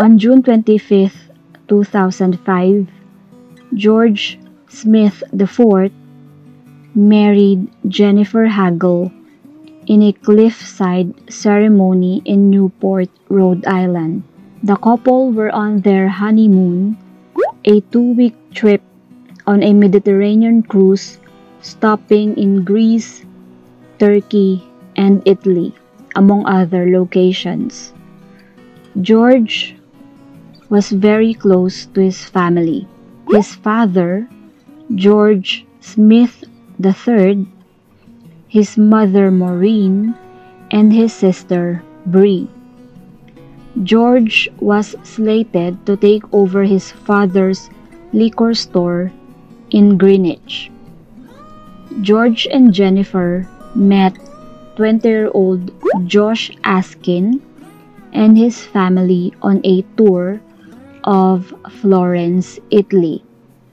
[0.00, 1.10] On June 25,
[1.66, 2.86] 2005,
[3.74, 5.90] George Smith IV
[6.94, 9.10] married Jennifer Hagel
[9.90, 14.22] in a cliffside ceremony in Newport, Rhode Island.
[14.62, 16.96] The couple were on their honeymoon,
[17.64, 18.82] a two-week trip
[19.48, 21.18] on a Mediterranean cruise
[21.60, 23.26] stopping in Greece,
[23.98, 24.62] Turkey,
[24.94, 25.74] and Italy,
[26.14, 27.92] among other locations.
[29.02, 29.74] George
[30.68, 32.86] was very close to his family.
[33.30, 34.28] His father,
[34.94, 36.44] George Smith
[36.76, 37.46] III,
[38.48, 40.14] his mother Maureen,
[40.70, 42.48] and his sister Bree.
[43.82, 47.70] George was slated to take over his father's
[48.12, 49.12] liquor store
[49.70, 50.70] in Greenwich.
[52.00, 54.14] George and Jennifer met
[54.76, 55.72] 20-year-old
[56.06, 57.40] Josh Askin
[58.12, 60.40] and his family on a tour
[61.08, 63.24] of Florence, Italy.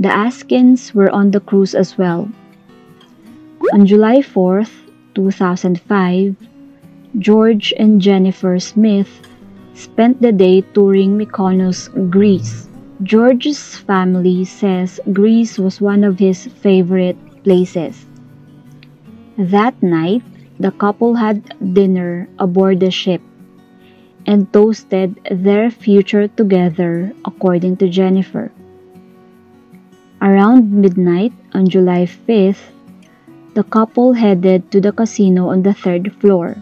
[0.00, 2.28] The Askins were on the cruise as well.
[3.72, 4.74] On July 4th,
[5.14, 6.34] 2005,
[7.18, 9.22] George and Jennifer Smith
[9.74, 12.66] spent the day touring Mykonos, Greece.
[13.04, 18.06] George's family says Greece was one of his favorite places.
[19.38, 20.22] That night,
[20.58, 23.22] the couple had dinner aboard the ship
[24.26, 28.52] and toasted their future together, according to Jennifer.
[30.20, 32.70] Around midnight on July 5th,
[33.54, 36.56] the couple headed to the casino on the third floor.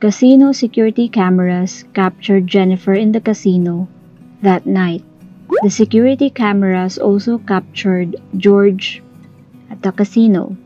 [0.00, 3.88] Casino security cameras captured Jennifer in the casino
[4.42, 5.02] that night.
[5.62, 9.02] The security cameras also captured George
[9.70, 10.56] at the casino.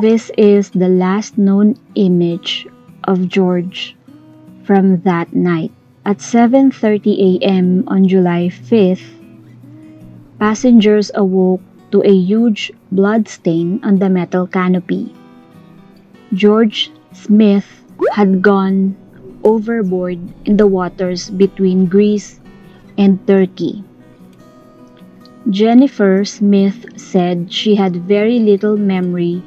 [0.00, 2.66] This is the last known image
[3.04, 3.96] of George
[4.64, 5.70] from that night.
[6.04, 7.84] At 7:30 a.m.
[7.86, 9.06] on July 5th,
[10.38, 11.62] passengers awoke
[11.94, 15.14] to a huge blood stain on the metal canopy.
[16.34, 18.96] George Smith had gone
[19.44, 22.40] overboard in the waters between Greece
[22.98, 23.84] and Turkey.
[25.50, 29.42] Jennifer Smith said she had very little memory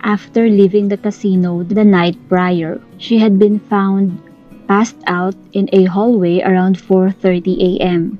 [0.00, 2.80] after leaving the casino the night prior.
[2.98, 4.20] She had been found
[4.66, 8.18] passed out in a hallway around 4:30 a.m.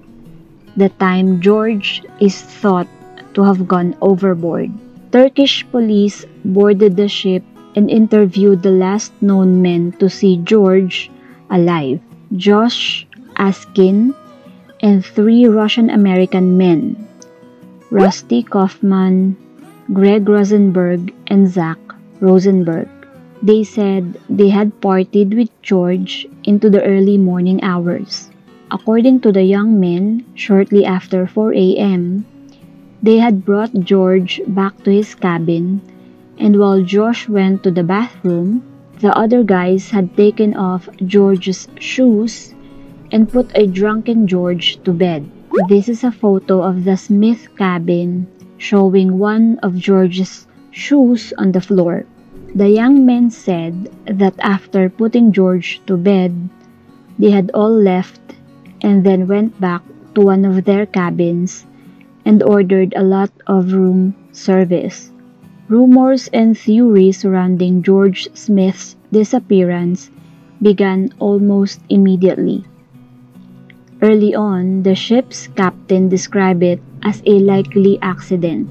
[0.77, 2.89] The time George is thought
[3.35, 4.71] to have gone overboard.
[5.13, 7.43] Turkish police boarded the ship
[7.77, 11.11] and interviewed the last known men to see George
[11.51, 12.01] alive,
[12.35, 13.07] Josh
[13.37, 14.15] Askin,
[14.81, 16.99] and three Russian American men,
[17.91, 19.37] Rusty Kaufman,
[19.93, 21.79] Greg Rosenberg, and Zach
[22.21, 22.89] Rosenberg.
[23.45, 28.31] They said they had parted with George into the early morning hours.
[28.71, 32.25] According to the young men, shortly after 4 a.m.,
[33.03, 35.83] they had brought George back to his cabin
[36.39, 38.63] and while Josh went to the bathroom,
[39.01, 42.55] the other guys had taken off George's shoes
[43.13, 45.29] and put a drunken George to bed.
[45.69, 48.27] This is a photo of the Smith cabin
[48.57, 52.07] showing one of George's shoes on the floor.
[52.55, 56.31] The young men said that after putting George to bed,
[57.19, 58.21] they had all left
[58.81, 59.83] and then went back
[60.15, 61.67] to one of their cabins
[62.25, 65.11] and ordered a lot of room service.
[65.67, 70.13] Rumors and theories surrounding George Smith's disappearance
[70.63, 72.63] began almost immediately.
[74.01, 78.71] Early on, the ship's captain described it as a likely accident.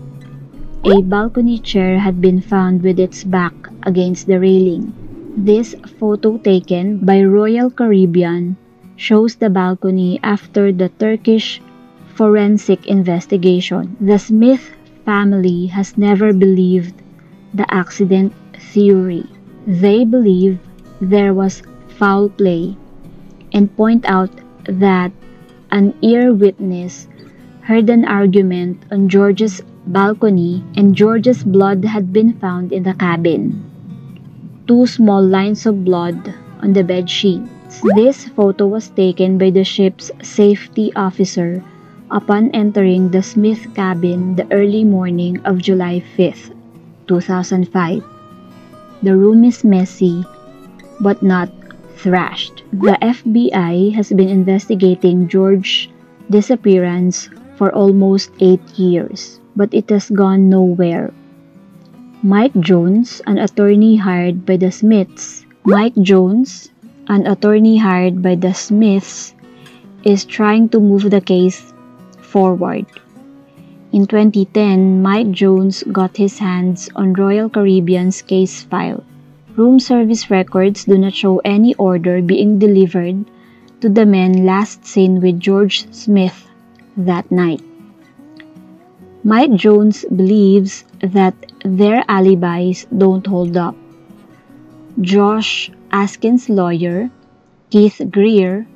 [0.86, 4.92] A balcony chair had been found with its back against the railing.
[5.38, 8.58] This photo taken by Royal Caribbean
[8.98, 11.62] shows the balcony after the Turkish
[12.16, 13.96] forensic investigation.
[14.02, 17.02] The Smith family has never believed
[17.54, 18.34] the accident
[18.74, 19.24] theory.
[19.66, 20.60] They believe
[21.00, 21.64] there was
[21.96, 22.76] foul play
[23.54, 24.32] and point out
[24.66, 25.14] that
[25.72, 27.08] an ear witness
[27.62, 33.64] heard an argument on George's balcony and George's blood had been found in the cabin.
[34.68, 37.82] Two small lines of blood on the bed sheets.
[37.96, 41.64] This photo was taken by the ship's safety officer
[42.12, 46.54] upon entering the Smith cabin the early morning of July 5,
[47.08, 48.04] 2005.
[49.02, 50.24] The room is messy,
[51.02, 51.50] but not
[51.98, 52.64] thrashed.
[52.72, 55.90] The FBI has been investigating George's
[56.30, 61.14] disappearance for almost eight years, but it has gone nowhere.
[62.24, 66.72] Mike Jones, an attorney hired by the Smiths, Mike Jones,
[67.08, 69.36] an attorney hired by the Smiths,
[70.04, 71.74] is trying to move the case
[72.22, 72.86] forward.
[73.92, 79.04] In 2010, Mike Jones got his hands on Royal Caribbean's case file.
[79.56, 83.26] Room service records do not show any order being delivered
[83.82, 86.48] to the men last seen with George Smith
[86.98, 87.62] that night.
[89.26, 91.34] Mike Jones believes that
[91.64, 93.74] their alibis don't hold up.
[95.00, 97.10] Josh Askin's lawyer,
[97.70, 98.68] Keith Greer,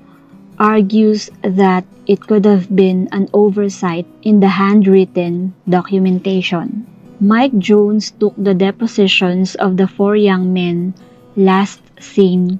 [0.58, 6.88] argues that it could have been an oversight in the handwritten documentation.
[7.20, 10.94] Mike Jones took the depositions of the four young men
[11.36, 12.60] last seen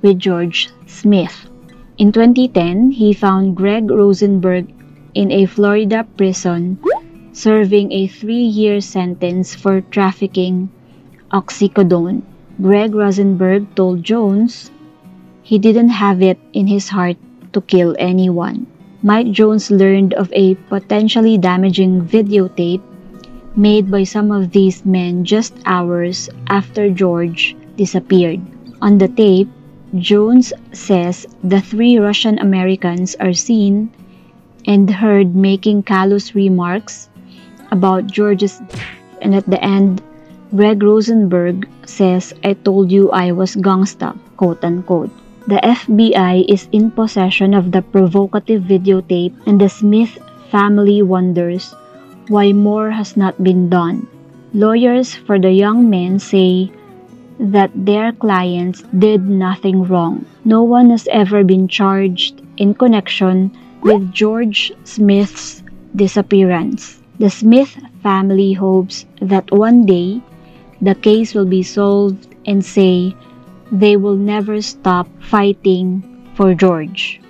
[0.00, 1.50] with George Smith.
[1.98, 4.72] In 2010, he found Greg Rosenberg
[5.12, 6.78] in a Florida prison
[7.36, 10.72] serving a three-year sentence for trafficking
[11.30, 12.22] oxycodone.
[12.62, 14.70] Greg Rosenberg told Jones
[15.42, 17.18] he didn't have it in his heart
[17.52, 18.66] to kill anyone.
[19.02, 22.80] Mike Jones learned of a potentially damaging videotape
[23.54, 28.40] made by some of these men just hours after George disappeared.
[28.80, 29.48] On the tape,
[29.94, 33.92] Jones says the three Russian Americans are seen
[34.64, 37.10] and heard making callous remarks
[37.70, 38.60] about George's
[39.22, 40.02] and at the end,
[40.54, 45.10] Greg Rosenberg says, I told you I was gangsta, quote unquote.
[45.46, 50.18] The FBI is in possession of the provocative videotape and the Smith
[50.50, 51.74] family wonders
[52.28, 54.06] why more has not been done.
[54.52, 56.70] Lawyers for the young men say
[57.38, 60.24] that their clients did nothing wrong.
[60.44, 63.52] No one has ever been charged in connection
[63.82, 65.62] with George Smith's
[65.94, 66.98] disappearance.
[67.18, 70.20] The Smith family hopes that one day
[70.82, 73.16] the case will be solved and say
[73.72, 76.04] they will never stop fighting
[76.34, 77.22] for George.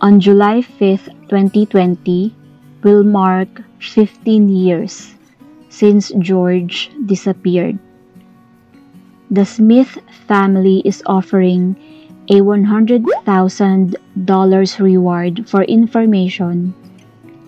[0.00, 2.34] On July 5, 2020,
[2.82, 5.14] will mark 15 years
[5.68, 7.78] since George disappeared.
[9.30, 11.76] The Smith family is offering
[12.28, 16.74] a $100,000 reward for information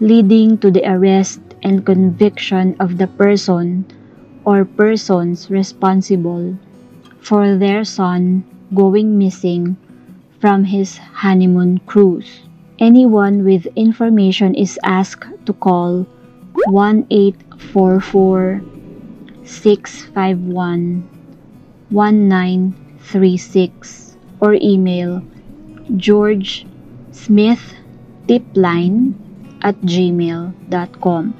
[0.00, 3.84] leading to the arrest and conviction of the person
[4.44, 6.56] or persons responsible
[7.20, 8.44] for their son
[8.74, 9.76] going missing
[10.40, 12.40] from his honeymoon cruise.
[12.78, 16.06] Anyone with information is asked to call
[16.68, 18.60] 1844
[19.44, 21.08] 651
[21.90, 25.22] 1936 or email
[25.96, 26.66] George
[27.12, 27.74] Smith
[28.26, 29.14] Tipline
[29.62, 31.34] at gmail.com.